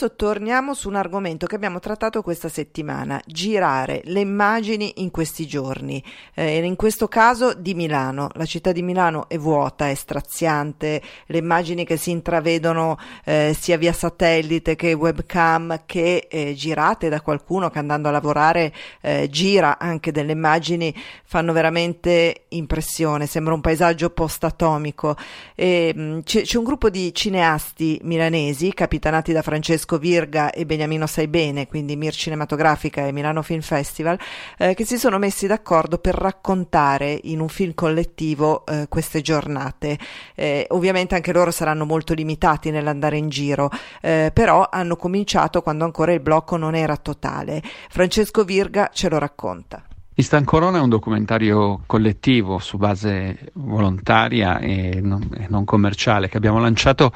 adesso 0.03 0.15
torniamo 0.17 0.75
su 0.75 0.89
un 0.89 0.97
argomento 0.97 1.47
che 1.47 1.55
abbiamo 1.55 1.79
trattato 1.79 2.23
questa 2.23 2.49
settimana, 2.49 3.21
girare 3.25 4.01
le 4.07 4.21
immagini 4.21 4.95
in 4.97 5.11
questi 5.11 5.47
giorni, 5.47 6.03
eh, 6.35 6.65
in 6.65 6.75
questo 6.75 7.07
caso 7.07 7.55
di 7.55 7.75
Milano. 7.75 8.29
La 8.35 8.45
città 8.45 8.73
di 8.73 8.83
Milano 8.83 9.29
è 9.29 9.39
vuota, 9.39 9.89
è 9.89 9.95
straziante, 9.95 11.01
le 11.27 11.39
immagini 11.39 11.85
che 11.85 11.97
si 11.97 12.11
intravedono 12.11 12.99
eh, 13.25 13.55
sia 13.59 13.77
via 13.77 13.93
satellite 13.93 14.75
che 14.75 14.93
webcam 14.93 15.83
che 15.87 16.27
eh, 16.29 16.55
girate 16.55 17.09
da 17.09 17.21
qualcuno 17.21 17.71
che 17.71 17.79
andando 17.79 18.09
a 18.09 18.13
lavorare 18.13 18.73
eh, 19.03 19.29
gira 19.31 19.79
anche 19.79 20.11
delle 20.11 20.33
immagini 20.33 20.93
fanno 21.25 21.53
veramente 21.53 22.47
impressione, 22.49 23.27
sembra 23.27 23.55
un 23.55 23.61
paesaggio 23.61 24.11
post-atomico. 24.11 25.17
E, 25.55 25.93
mh, 25.95 26.23
c'è, 26.23 26.43
c'è 26.43 26.59
un 26.59 26.65
gruppo 26.65 26.91
di 26.91 27.15
cineasti 27.15 28.01
milanesi 28.03 28.73
capitanati 28.73 29.33
da 29.33 29.43
Francesco 29.43 29.92
Virga 29.99 30.51
e 30.51 30.67
Beniamino 30.67 31.07
Saibene, 31.07 31.67
quindi 31.67 31.97
Mir 31.97 32.15
Cinematografica 32.15 33.07
e 33.07 33.13
Milano 33.13 33.43
Film 33.43 33.61
Festival, 33.61 34.19
eh, 34.59 34.75
che 34.75 34.85
si 34.85 34.99
sono 34.99 35.19
messi 35.19 35.47
d'accordo 35.47 35.99
per 35.99 36.15
raccontare 36.15 37.19
in 37.25 37.41
un 37.41 37.49
film 37.49 37.75
collettivo 37.75 38.65
eh, 38.67 38.87
queste 38.89 39.21
giornate. 39.21 39.99
Eh, 40.35 40.67
ovviamente 40.71 41.15
anche 41.15 41.33
loro 41.33 41.51
saranno 41.51 41.85
molto 41.85 42.15
limitati 42.15 42.71
nell'andare 42.71 43.17
in 43.17 43.29
giro, 43.29 43.71
eh, 44.01 44.31
però 44.33 44.69
hanno 44.71 44.97
cominciato 44.97 45.63
quando 45.63 45.85
ancora 45.85 46.13
il 46.13 46.21
blocco 46.21 46.57
non 46.57 46.75
era 46.75 46.97
totale. 46.97 47.63
Francesco 47.89 48.45
Virga 48.45 48.91
ce 48.93 49.09
lo 49.09 49.19
racconta. 49.19 49.85
Instant 50.15 50.45
Corona 50.45 50.77
è 50.77 50.81
un 50.81 50.91
documentario 50.91 51.83
collettivo 51.87 52.59
su 52.59 52.77
base 52.77 53.51
volontaria 53.55 54.59
e 54.59 55.01
non, 55.01 55.27
e 55.35 55.47
non 55.49 55.65
commerciale 55.65 56.29
che 56.29 56.37
abbiamo 56.37 56.61
lanciato 56.61 57.13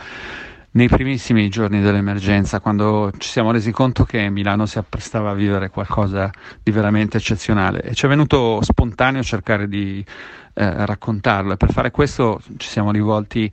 nei 0.77 0.89
primissimi 0.89 1.49
giorni 1.49 1.81
dell'emergenza, 1.81 2.61
quando 2.61 3.11
ci 3.17 3.31
siamo 3.31 3.51
resi 3.51 3.71
conto 3.73 4.05
che 4.05 4.29
Milano 4.29 4.67
si 4.67 4.77
apprestava 4.77 5.31
a 5.31 5.35
vivere 5.35 5.71
qualcosa 5.71 6.31
di 6.63 6.71
veramente 6.71 7.17
eccezionale. 7.17 7.81
E 7.81 7.95
ci 7.95 8.05
è 8.05 8.09
venuto 8.09 8.61
spontaneo 8.61 9.23
cercare 9.23 9.69
di 9.69 10.05
eh, 10.53 10.87
raccontarlo. 10.87 11.55
E 11.55 11.57
per 11.57 11.73
fare 11.73 11.91
questo 11.91 12.43
ci 12.59 12.69
siamo 12.69 12.93
rivolti 12.93 13.51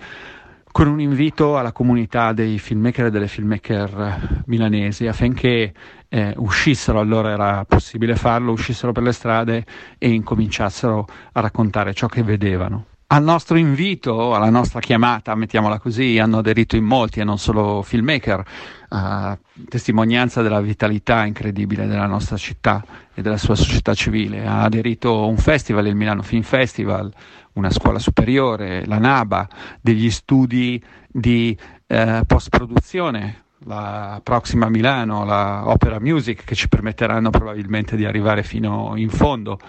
con 0.70 0.88
un 0.88 1.00
invito 1.00 1.58
alla 1.58 1.72
comunità 1.72 2.34
dei 2.34 2.60
filmmaker 2.60 3.06
e 3.06 3.12
delle 3.12 3.28
filmmaker 3.28 4.44
milanesi 4.48 5.08
affinché 5.08 5.72
eh, 6.10 6.34
uscissero, 6.36 7.00
allora 7.00 7.32
era 7.32 7.64
possibile 7.64 8.16
farlo, 8.16 8.52
uscissero 8.52 8.92
per 8.92 9.04
le 9.04 9.14
strade 9.14 9.66
e 9.98 10.10
incominciassero 10.10 11.08
a 11.32 11.40
raccontare 11.40 11.94
ciò 11.94 12.08
che 12.08 12.22
vedevano. 12.22 12.88
Al 13.14 13.22
nostro 13.22 13.58
invito, 13.58 14.34
alla 14.34 14.50
nostra 14.50 14.80
chiamata, 14.80 15.36
mettiamola 15.36 15.78
così, 15.78 16.18
hanno 16.18 16.40
aderito 16.40 16.76
in 16.76 16.84
molti 16.84 17.20
e 17.20 17.24
non 17.24 17.38
solo 17.38 17.84
filmmaker, 17.84 18.44
a 18.90 19.38
testimonianza 19.70 20.42
della 20.42 20.60
vitalità 20.60 21.24
incredibile 21.24 21.86
della 21.86 22.08
nostra 22.08 22.38
città 22.38 22.84
e 23.14 23.22
della 23.22 23.38
sua 23.38 23.54
società 23.54 23.94
civile. 23.94 24.48
Ha 24.48 24.64
aderito 24.64 25.28
un 25.28 25.38
festival, 25.38 25.86
il 25.86 25.96
Milano 25.96 26.24
Film 26.24 26.42
Festival, 26.42 27.14
una 27.54 27.70
scuola 27.70 28.00
superiore, 28.00 28.84
la 28.88 28.98
NABA, 28.98 29.48
degli 29.80 30.10
studi 30.10 30.84
di 31.08 31.56
eh, 31.86 32.24
post-produzione, 32.26 33.44
la 33.66 34.20
Proxima 34.24 34.70
Milano, 34.70 35.24
la 35.24 35.70
Opera 35.70 36.00
Music, 36.00 36.44
che 36.44 36.56
ci 36.56 36.68
permetteranno 36.68 37.30
probabilmente 37.30 37.96
di 37.96 38.06
arrivare 38.06 38.42
fino 38.42 38.94
in 38.96 39.10
fondo 39.12 39.60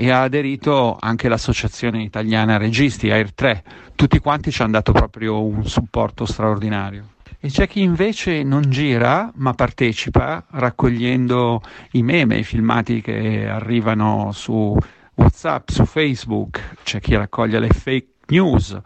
e 0.00 0.12
ha 0.12 0.22
aderito 0.22 0.96
anche 1.00 1.28
l'associazione 1.28 2.04
italiana 2.04 2.56
registi, 2.56 3.10
Air 3.10 3.34
3. 3.34 3.64
Tutti 3.96 4.20
quanti 4.20 4.52
ci 4.52 4.62
hanno 4.62 4.70
dato 4.70 4.92
proprio 4.92 5.44
un 5.44 5.66
supporto 5.66 6.24
straordinario. 6.24 7.14
E 7.40 7.48
c'è 7.48 7.66
chi 7.66 7.82
invece 7.82 8.44
non 8.44 8.70
gira 8.70 9.32
ma 9.34 9.54
partecipa 9.54 10.44
raccogliendo 10.50 11.60
i 11.92 12.04
meme, 12.04 12.38
i 12.38 12.44
filmati 12.44 13.00
che 13.00 13.48
arrivano 13.48 14.30
su 14.30 14.76
WhatsApp, 15.14 15.68
su 15.68 15.84
Facebook, 15.84 16.76
c'è 16.84 17.00
chi 17.00 17.16
raccoglie 17.16 17.58
le 17.58 17.70
fake 17.70 18.06
news. 18.28 18.80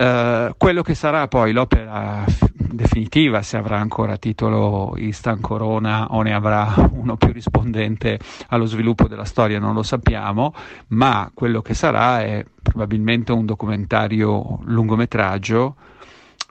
Uh, 0.00 0.54
quello 0.56 0.80
che 0.80 0.94
sarà 0.94 1.28
poi 1.28 1.52
l'opera 1.52 2.24
definitiva, 2.54 3.42
se 3.42 3.58
avrà 3.58 3.78
ancora 3.78 4.16
titolo 4.16 4.94
Instant 4.96 5.42
Corona 5.42 6.14
o 6.14 6.22
ne 6.22 6.32
avrà 6.32 6.74
uno 6.92 7.18
più 7.18 7.32
rispondente 7.32 8.18
allo 8.48 8.64
sviluppo 8.64 9.08
della 9.08 9.26
storia, 9.26 9.58
non 9.58 9.74
lo 9.74 9.82
sappiamo, 9.82 10.54
ma 10.88 11.30
quello 11.34 11.60
che 11.60 11.74
sarà 11.74 12.22
è 12.22 12.42
probabilmente 12.62 13.32
un 13.32 13.44
documentario 13.44 14.60
lungometraggio 14.62 15.76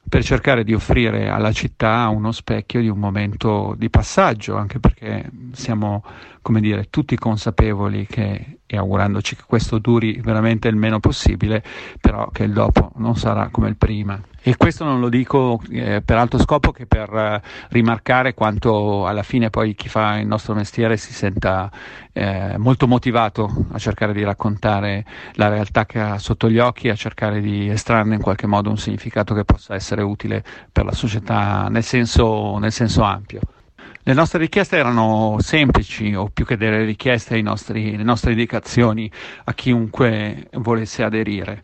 per 0.07 0.23
cercare 0.23 0.63
di 0.63 0.75
offrire 0.75 1.29
alla 1.29 1.51
città 1.51 2.07
uno 2.09 2.31
specchio 2.31 2.81
di 2.81 2.87
un 2.87 2.99
momento 2.99 3.73
di 3.75 3.89
passaggio, 3.89 4.57
anche 4.57 4.79
perché 4.79 5.27
siamo, 5.53 6.03
come 6.43 6.61
dire, 6.61 6.91
tutti 6.91 7.15
consapevoli 7.15 8.05
che, 8.05 8.58
e 8.71 8.77
augurandoci 8.77 9.35
che 9.35 9.41
questo 9.47 9.79
duri 9.79 10.21
veramente 10.23 10.67
il 10.67 10.75
meno 10.75 10.99
possibile, 10.99 11.63
però 11.99 12.29
che 12.29 12.43
il 12.43 12.53
dopo 12.53 12.91
non 12.97 13.15
sarà 13.15 13.49
come 13.49 13.67
il 13.67 13.75
prima. 13.75 14.21
E 14.43 14.57
questo 14.57 14.85
non 14.85 14.99
lo 14.99 15.09
dico 15.09 15.59
eh, 15.71 16.03
per 16.05 16.17
altro 16.17 16.37
scopo 16.37 16.71
che 16.71 16.85
per 16.85 17.11
eh, 17.11 17.41
rimarcare 17.69 18.35
quanto 18.35 19.07
alla 19.07 19.23
fine 19.23 19.49
poi 19.49 19.73
chi 19.73 19.89
fa 19.89 20.19
il 20.19 20.27
nostro 20.27 20.53
mestiere 20.53 20.97
si 20.97 21.13
senta 21.13 21.71
eh, 22.13 22.57
molto 22.57 22.87
motivato 22.87 23.65
a 23.71 23.79
cercare 23.79 24.13
di 24.13 24.23
raccontare 24.23 25.03
la 25.33 25.49
realtà 25.49 25.87
che 25.87 25.99
ha 25.99 26.19
sotto 26.19 26.47
gli 26.47 26.59
occhi, 26.59 26.89
a 26.89 26.95
cercare 26.95 27.41
di 27.41 27.69
estrarne 27.69 28.15
in 28.15 28.21
qualche 28.21 28.45
modo 28.45 28.69
un 28.69 28.77
significato 28.77 29.33
che 29.33 29.45
possa 29.45 29.73
essere 29.73 30.03
utile 30.03 30.43
per 30.71 30.85
la 30.85 30.93
società 30.93 31.67
nel 31.69 31.83
senso, 31.83 32.59
nel 32.59 32.71
senso 32.71 33.01
ampio. 33.01 33.41
Le 34.01 34.13
nostre 34.13 34.39
richieste 34.39 34.77
erano 34.77 35.37
semplici, 35.39 36.15
o 36.15 36.29
più 36.29 36.45
che 36.45 36.55
delle 36.57 36.85
richieste, 36.85 37.39
nostri, 37.41 37.97
le 37.97 38.03
nostre 38.03 38.31
indicazioni 38.31 39.11
a 39.43 39.53
chiunque 39.53 40.47
volesse 40.53 41.03
aderire, 41.03 41.61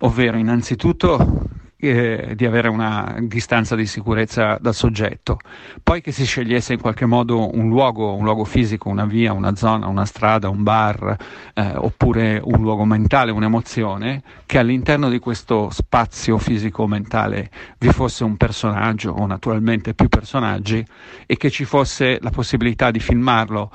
ovvero 0.00 0.36
innanzitutto 0.36 1.46
eh, 1.80 2.32
di 2.34 2.44
avere 2.44 2.68
una 2.68 3.16
distanza 3.20 3.76
di 3.76 3.86
sicurezza 3.86 4.58
dal 4.60 4.74
soggetto, 4.74 5.38
poi 5.82 6.00
che 6.00 6.10
si 6.10 6.24
scegliesse 6.24 6.72
in 6.72 6.80
qualche 6.80 7.06
modo 7.06 7.54
un 7.54 7.68
luogo, 7.68 8.14
un 8.14 8.24
luogo 8.24 8.44
fisico, 8.44 8.88
una 8.88 9.04
via, 9.04 9.32
una 9.32 9.54
zona, 9.54 9.86
una 9.86 10.04
strada, 10.04 10.48
un 10.48 10.62
bar, 10.64 11.16
eh, 11.54 11.72
oppure 11.76 12.40
un 12.42 12.60
luogo 12.62 12.84
mentale, 12.84 13.30
un'emozione, 13.30 14.22
che 14.44 14.58
all'interno 14.58 15.08
di 15.08 15.20
questo 15.20 15.70
spazio 15.70 16.38
fisico-mentale 16.38 17.50
vi 17.78 17.92
fosse 17.92 18.24
un 18.24 18.36
personaggio 18.36 19.12
o 19.12 19.26
naturalmente 19.26 19.94
più 19.94 20.08
personaggi 20.08 20.84
e 21.26 21.36
che 21.36 21.50
ci 21.50 21.64
fosse 21.64 22.18
la 22.20 22.30
possibilità 22.30 22.90
di 22.90 22.98
filmarlo 22.98 23.70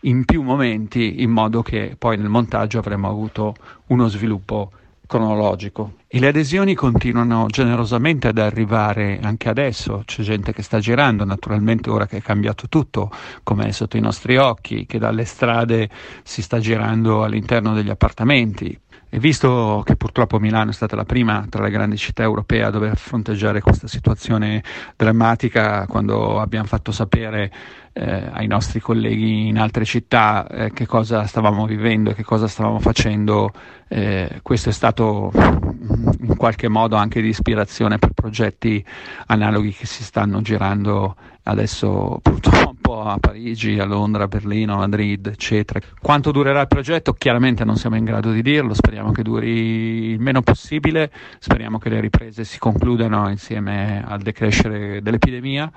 in 0.00 0.24
più 0.24 0.42
momenti 0.42 1.22
in 1.22 1.30
modo 1.30 1.62
che 1.62 1.96
poi 1.98 2.16
nel 2.16 2.28
montaggio 2.28 2.78
avremmo 2.78 3.08
avuto 3.08 3.54
uno 3.86 4.08
sviluppo 4.08 4.70
cronologico. 5.06 5.94
E 6.08 6.20
le 6.20 6.28
adesioni 6.28 6.74
continuano 6.74 7.46
generosamente 7.48 8.28
ad 8.28 8.38
arrivare 8.38 9.18
anche 9.22 9.48
adesso, 9.48 10.02
c'è 10.04 10.22
gente 10.22 10.52
che 10.52 10.62
sta 10.62 10.78
girando, 10.78 11.24
naturalmente 11.24 11.90
ora 11.90 12.06
che 12.06 12.18
è 12.18 12.22
cambiato 12.22 12.68
tutto, 12.68 13.10
come 13.42 13.66
è 13.66 13.70
sotto 13.72 13.96
i 13.96 14.00
nostri 14.00 14.36
occhi, 14.36 14.86
che 14.86 14.98
dalle 14.98 15.24
strade 15.24 15.88
si 16.22 16.42
sta 16.42 16.58
girando 16.58 17.24
all'interno 17.24 17.74
degli 17.74 17.90
appartamenti. 17.90 18.78
E 19.08 19.18
visto 19.20 19.82
che 19.84 19.94
purtroppo 19.94 20.40
Milano 20.40 20.70
è 20.70 20.74
stata 20.74 20.96
la 20.96 21.04
prima 21.04 21.46
tra 21.48 21.62
le 21.62 21.70
grandi 21.70 21.96
città 21.96 22.22
europee 22.24 22.64
a 22.64 22.70
dover 22.70 22.96
fronteggiare 22.96 23.60
questa 23.60 23.86
situazione 23.86 24.62
drammatica, 24.96 25.86
quando 25.86 26.40
abbiamo 26.40 26.66
fatto 26.66 26.90
sapere 26.90 27.52
eh, 27.92 28.28
ai 28.30 28.46
nostri 28.46 28.80
colleghi 28.80 29.46
in 29.46 29.58
altre 29.58 29.84
città 29.84 30.46
eh, 30.48 30.72
che 30.72 30.86
cosa 30.86 31.24
stavamo 31.24 31.66
vivendo 31.66 32.10
e 32.10 32.14
che 32.14 32.24
cosa 32.24 32.46
stavamo 32.46 32.78
facendo, 32.78 33.52
eh, 33.88 34.40
questo 34.42 34.68
è 34.68 34.72
stato 34.72 35.30
in 35.32 36.36
qualche 36.36 36.68
modo 36.68 36.96
anche 36.96 37.22
di 37.22 37.28
ispirazione 37.28 37.98
per 37.98 38.10
progetti 38.10 38.84
analoghi 39.26 39.72
che 39.72 39.86
si 39.86 40.02
stanno 40.02 40.42
girando 40.42 41.16
adesso 41.44 42.18
purtroppo 42.20 42.75
a 42.92 43.18
Parigi, 43.18 43.78
a 43.78 43.84
Londra, 43.84 44.24
a 44.24 44.28
Berlino, 44.28 44.74
a 44.74 44.78
Madrid, 44.78 45.26
eccetera. 45.26 45.80
Quanto 46.00 46.30
durerà 46.30 46.60
il 46.60 46.66
progetto? 46.66 47.12
Chiaramente 47.12 47.64
non 47.64 47.76
siamo 47.76 47.96
in 47.96 48.04
grado 48.04 48.32
di 48.32 48.42
dirlo, 48.42 48.74
speriamo 48.74 49.12
che 49.12 49.22
duri 49.22 50.10
il 50.10 50.20
meno 50.20 50.42
possibile, 50.42 51.10
speriamo 51.38 51.78
che 51.78 51.88
le 51.88 52.00
riprese 52.00 52.44
si 52.44 52.58
concludano 52.58 53.28
insieme 53.28 54.04
al 54.06 54.20
decrescere 54.20 55.02
dell'epidemia. 55.02 55.70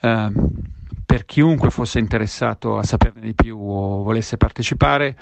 Eh, 0.00 0.32
per 1.10 1.24
chiunque 1.24 1.70
fosse 1.70 1.98
interessato 1.98 2.78
a 2.78 2.84
saperne 2.84 3.20
di 3.20 3.34
più 3.34 3.58
o 3.58 4.04
volesse 4.04 4.36
partecipare, 4.36 5.16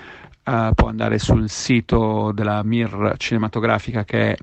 uh, 0.45 0.75
può 0.75 0.89
andare 0.89 1.19
sul 1.19 1.49
sito 1.49 2.31
della 2.33 2.63
Mir 2.63 3.15
cinematografica 3.17 4.05
che 4.05 4.33
è 4.33 4.37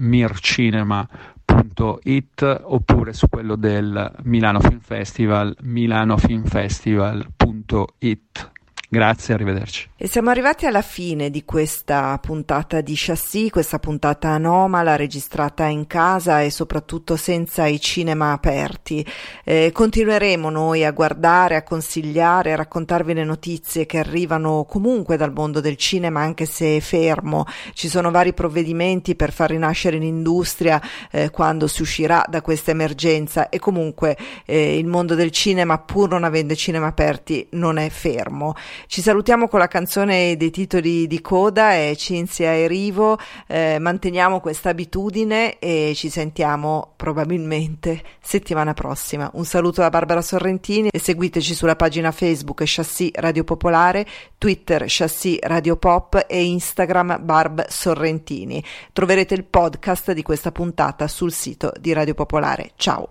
mircinema.it 1.45 2.62
oppure 2.63 3.13
su 3.13 3.27
quello 3.29 3.55
del 3.55 4.12
Milano 4.23 4.60
Film 4.60 4.79
Festival 4.79 5.55
milanofilmfestival.it. 5.62 8.51
Grazie, 8.88 9.34
arrivederci. 9.34 9.89
E 9.98 10.08
siamo 10.08 10.30
arrivati 10.30 10.67
alla 10.67 10.84
fine 10.84 11.32
di 11.32 11.43
questa 11.43 12.17
puntata 12.19 12.82
di 12.82 12.93
Chassis, 12.95 13.50
questa 13.50 13.80
puntata 13.80 14.30
anomala 14.30 14.95
registrata 14.95 15.65
in 15.65 15.88
casa 15.88 16.41
e 16.41 16.52
soprattutto 16.52 17.15
senza 17.15 17.65
i 17.65 17.80
cinema 17.80 18.32
aperti. 18.32 19.06
Eh, 19.43 19.71
continueremo 19.74 20.50
noi 20.52 20.86
a 20.86 20.91
guardare, 20.91 21.56
a 21.56 21.63
consigliare, 21.63 22.54
a 22.54 22.58
raccontarvi 22.58 23.13
le 23.13 23.24
notizie 23.24 23.88
che 23.88 23.98
arrivano 23.98 24.65
comunque 24.69 25.17
dal 25.17 25.34
mondo 25.34 25.62
del 25.62 25.78
cinema, 25.78 26.21
anche 26.21 26.45
se 26.45 26.78
è 26.78 26.80
fermo. 26.80 27.45
Ci 27.74 27.89
sono 27.89 28.12
vari 28.12 28.34
provvedimenti 28.34 29.15
per 29.15 29.32
far 29.32 29.50
rinascere 29.50 29.98
l'industria 29.98 30.80
eh, 31.10 31.32
quando 31.32 31.65
si 31.65 31.82
uscirà 31.82 32.24
da 32.30 32.41
questa 32.41 32.71
emergenza 32.71 33.50
e 33.50 33.58
comunque 33.58 34.15
eh, 34.45 34.78
il 34.78 34.86
mondo 34.86 35.15
del 35.15 35.32
cinema, 35.32 35.80
pur 35.80 36.10
non 36.10 36.24
avendo 36.24 36.54
cinema 36.54 36.88
aperti, 36.88 37.48
non 37.52 37.78
è 37.78 37.89
fermo. 37.89 38.54
Ci 38.88 39.01
salutiamo 39.01 39.47
con 39.47 39.59
la 39.59 39.67
canzone 39.67 40.35
dei 40.38 40.51
titoli 40.51 41.07
di 41.07 41.21
coda 41.21 41.75
e 41.75 41.95
Cinzia 41.95 42.53
e 42.53 42.67
Rivo, 42.67 43.17
eh, 43.47 43.77
manteniamo 43.79 44.39
questa 44.39 44.69
abitudine 44.69 45.59
e 45.59 45.93
ci 45.95 46.09
sentiamo 46.09 46.93
probabilmente 46.95 48.01
settimana 48.21 48.73
prossima. 48.73 49.29
Un 49.33 49.45
saluto 49.45 49.81
da 49.81 49.89
Barbara 49.89 50.21
Sorrentini 50.21 50.89
e 50.91 50.99
seguiteci 50.99 51.53
sulla 51.53 51.75
pagina 51.75 52.11
Facebook 52.11 52.63
Chassis 52.65 53.11
Radio 53.15 53.43
Popolare, 53.43 54.05
Twitter 54.38 54.85
Chassis 54.88 55.39
Radio 55.41 55.77
Pop 55.77 56.25
e 56.27 56.43
Instagram 56.43 57.19
Barb 57.21 57.67
Sorrentini. 57.67 58.63
Troverete 58.93 59.33
il 59.33 59.43
podcast 59.43 60.11
di 60.11 60.21
questa 60.21 60.51
puntata 60.51 61.07
sul 61.07 61.31
sito 61.31 61.71
di 61.79 61.93
Radio 61.93 62.13
Popolare. 62.13 62.71
Ciao! 62.75 63.09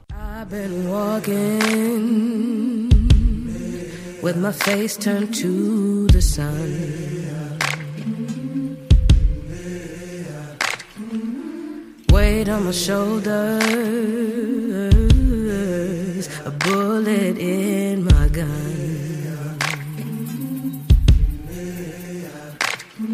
With 4.24 4.36
my 4.38 4.52
face 4.52 4.96
turned 4.96 5.34
to 5.34 6.06
the 6.06 6.22
sun. 6.22 6.70
Weight 12.10 12.48
on 12.48 12.64
my 12.64 12.70
shoulders, 12.70 13.34
a 16.46 16.50
bullet 16.50 17.36
in 17.36 18.04
my 18.06 18.28
gun. 18.28 18.46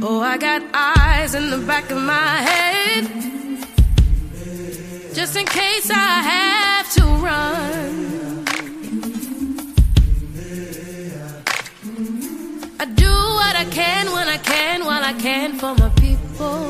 Oh, 0.03 0.21
I 0.21 0.39
got 0.39 0.63
eyes 0.73 1.35
in 1.35 1.51
the 1.51 1.59
back 1.59 1.91
of 1.91 1.99
my 1.99 2.37
head, 2.51 3.05
just 5.13 5.35
in 5.35 5.45
case 5.45 5.91
I 5.91 6.23
have 6.35 6.87
to 6.95 7.03
run. 7.27 7.90
I 13.61 13.65
can 13.67 14.11
when 14.13 14.27
I 14.27 14.39
can, 14.39 14.87
while 14.87 15.05
I 15.05 15.13
can 15.13 15.59
for 15.59 15.75
my 15.75 15.91
people. 15.91 16.61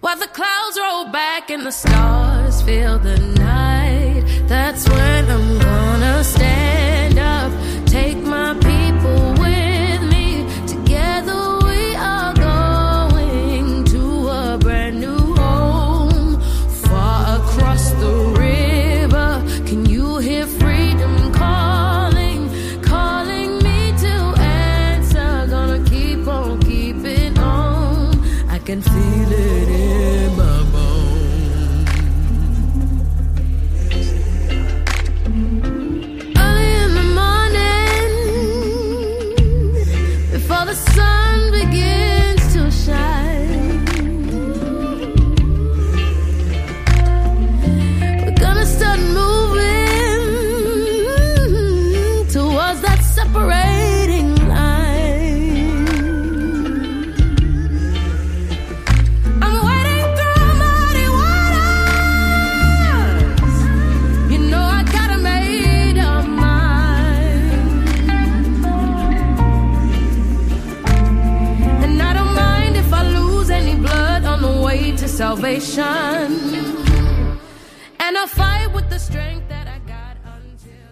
While 0.00 0.18
the 0.18 0.26
clouds 0.26 0.76
roll 0.78 1.06
back 1.10 1.48
and 1.48 1.64
the 1.64 1.70
stars 1.72 2.60
fill 2.60 2.98
the 2.98 3.18
night, 3.18 4.24
that's 4.46 4.86
when 4.86 5.30
I'm 5.30 5.49
can 28.70 28.82
feel 28.82 29.32
it 29.32 29.49